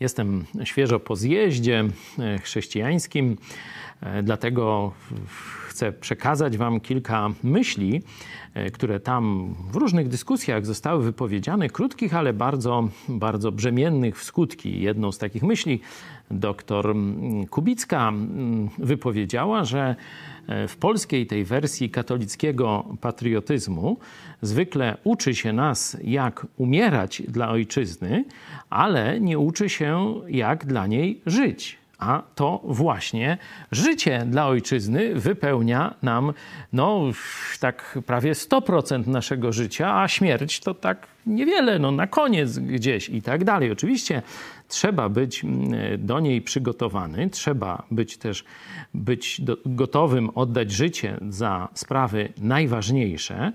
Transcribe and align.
Jestem 0.00 0.44
świeżo 0.64 1.00
po 1.00 1.16
zjeździe 1.16 1.84
e, 2.18 2.38
chrześcijańskim, 2.38 3.36
e, 4.00 4.22
dlatego 4.22 4.92
chcę 5.76 5.92
przekazać 5.92 6.56
Wam 6.56 6.80
kilka 6.80 7.30
myśli, 7.42 8.02
e, 8.54 8.70
które 8.70 9.00
tam 9.00 9.54
w 9.72 9.76
różnych 9.76 10.08
dyskusjach 10.08 10.66
zostały 10.66 11.04
wypowiedziane, 11.04 11.68
krótkich, 11.68 12.14
ale 12.14 12.32
bardzo, 12.32 12.88
bardzo 13.08 13.52
brzemiennych 13.52 14.18
w 14.18 14.24
skutki. 14.24 14.80
Jedną 14.80 15.12
z 15.12 15.18
takich 15.18 15.42
myśli 15.42 15.80
doktor 16.30 16.94
Kubicka 17.50 18.12
wypowiedziała, 18.78 19.64
że 19.64 19.96
w 20.68 20.76
polskiej 20.76 21.26
tej 21.26 21.44
wersji 21.44 21.90
katolickiego 21.90 22.84
patriotyzmu 23.00 23.96
zwykle 24.42 24.96
uczy 25.04 25.34
się 25.34 25.52
nas, 25.52 25.96
jak 26.04 26.46
umierać 26.56 27.22
dla 27.28 27.48
ojczyzny, 27.48 28.24
ale 28.70 29.20
nie 29.20 29.38
uczy 29.38 29.68
się, 29.68 30.14
jak 30.28 30.66
dla 30.66 30.86
niej 30.86 31.20
żyć. 31.26 31.78
A 31.98 32.22
to 32.34 32.60
właśnie 32.64 33.38
życie 33.72 34.24
dla 34.26 34.46
ojczyzny 34.46 35.14
wypełnia 35.14 35.94
nam, 36.02 36.32
no, 36.72 37.02
tak 37.60 37.98
prawie 38.06 38.32
100% 38.32 39.06
naszego 39.06 39.52
życia, 39.52 40.00
a 40.00 40.08
śmierć 40.08 40.60
to 40.60 40.74
tak 40.74 41.06
niewiele, 41.26 41.78
no, 41.78 41.90
na 41.90 42.06
koniec 42.06 42.58
gdzieś 42.58 43.08
i 43.08 43.22
tak 43.22 43.44
dalej. 43.44 43.72
Oczywiście 43.72 44.22
trzeba 44.68 45.08
być 45.08 45.44
mm, 45.44 45.72
do 46.06 46.20
niej 46.20 46.42
przygotowany, 46.42 47.30
trzeba 47.30 47.82
być 47.90 48.16
też 48.16 48.44
być 48.94 49.40
do, 49.40 49.56
gotowym 49.66 50.30
oddać 50.34 50.70
życie 50.70 51.16
za 51.28 51.68
sprawy 51.74 52.32
najważniejsze, 52.38 53.52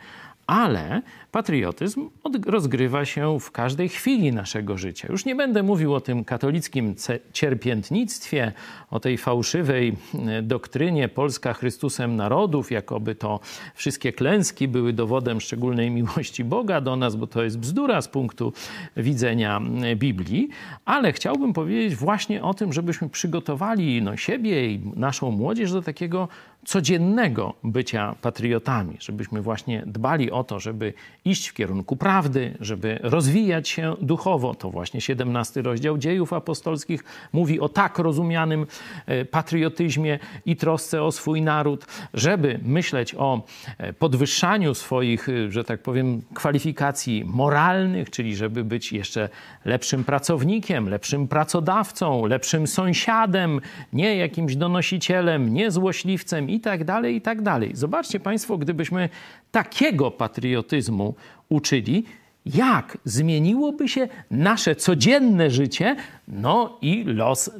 ale 0.51 1.01
patriotyzm 1.31 2.09
rozgrywa 2.45 3.05
się 3.05 3.39
w 3.39 3.51
każdej 3.51 3.89
chwili 3.89 4.31
naszego 4.31 4.77
życia. 4.77 5.07
Już 5.11 5.25
nie 5.25 5.35
będę 5.35 5.63
mówił 5.63 5.93
o 5.93 6.01
tym 6.01 6.23
katolickim 6.23 6.95
cierpiętnictwie, 7.33 8.51
o 8.89 8.99
tej 8.99 9.17
fałszywej 9.17 9.95
e, 10.27 10.41
doktrynie 10.41 11.07
Polska 11.07 11.53
Chrystusem 11.53 12.15
narodów, 12.15 12.71
jakoby 12.71 13.15
to 13.15 13.39
wszystkie 13.75 14.13
klęski 14.13 14.67
były 14.67 14.93
dowodem 14.93 15.41
szczególnej 15.41 15.91
miłości 16.01 16.43
Boga 16.43 16.81
do 16.81 16.95
nas, 16.95 17.15
bo 17.15 17.27
to 17.27 17.43
jest 17.43 17.59
bzdura 17.59 18.01
z 18.01 18.07
punktu 18.07 18.53
widzenia 18.97 19.61
Biblii, 19.95 20.49
ale 20.85 21.13
chciałbym 21.13 21.53
powiedzieć 21.53 21.95
właśnie 21.95 22.43
o 22.43 22.53
tym, 22.53 22.73
żebyśmy 22.73 23.09
przygotowali 23.09 24.01
no, 24.01 24.17
siebie 24.17 24.71
i 24.71 24.81
naszą 24.95 25.31
młodzież 25.31 25.71
do 25.71 25.81
takiego 25.81 26.27
codziennego 26.65 27.53
bycia 27.63 28.15
patriotami, 28.21 28.97
żebyśmy 28.99 29.41
właśnie 29.41 29.83
dbali 29.85 30.31
o 30.31 30.43
to, 30.43 30.59
żeby 30.59 30.93
iść 31.25 31.47
w 31.47 31.53
kierunku 31.53 31.95
prawdy, 31.95 32.57
żeby 32.59 32.99
rozwijać 33.03 33.69
się 33.69 33.95
duchowo. 34.01 34.55
To 34.55 34.69
właśnie 34.69 35.01
17 35.01 35.61
rozdział 35.61 35.97
dziejów 35.97 36.33
apostolskich 36.33 37.03
mówi 37.33 37.59
o 37.59 37.69
tak 37.69 37.99
rozumianym 37.99 38.67
e, 39.05 39.25
patriotyzmie 39.25 40.19
i 40.45 40.55
trosce 40.55 41.03
o 41.03 41.11
swój 41.11 41.41
naród, 41.41 41.85
żeby 42.13 42.59
myśleć 42.63 43.15
o 43.15 43.41
e, 43.77 43.93
podwyższaniu 43.93 44.73
swoich, 44.73 45.29
e, 45.29 45.51
że 45.51 45.63
tak 45.63 45.81
powiem, 45.81 46.21
kwalifikacji 46.33 47.25
moralnych, 47.25 48.09
czyli 48.09 48.35
żeby 48.35 48.63
być 48.63 48.93
jeszcze 48.93 49.29
lepszym 49.65 50.03
pracownikiem, 50.03 50.89
lepszym 50.89 51.27
pracodawcą, 51.27 52.25
lepszym 52.25 52.67
sąsiadem, 52.67 53.61
nie 53.93 54.15
jakimś 54.15 54.55
donosicielem, 54.55 55.53
nie 55.53 55.71
złośliwcem 55.71 56.50
i 56.53 56.59
tak 56.59 56.83
dalej, 56.83 57.15
i 57.15 57.21
tak 57.21 57.41
dalej. 57.41 57.71
Zobaczcie 57.73 58.19
Państwo, 58.19 58.57
gdybyśmy 58.57 59.09
takiego 59.51 60.11
patriotyzmu 60.11 61.15
uczyli, 61.49 62.05
jak 62.45 62.97
zmieniłoby 63.05 63.89
się 63.89 64.07
nasze 64.31 64.75
codzienne 64.75 65.51
życie, 65.51 65.95
no 66.27 66.77
i 66.81 67.03
los, 67.03 67.51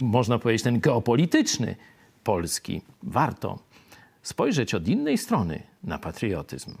można 0.00 0.38
powiedzieć, 0.38 0.62
ten 0.62 0.80
geopolityczny 0.80 1.76
Polski. 2.24 2.82
Warto 3.02 3.58
spojrzeć 4.22 4.74
od 4.74 4.88
innej 4.88 5.18
strony 5.18 5.62
na 5.84 5.98
patriotyzm. 5.98 6.74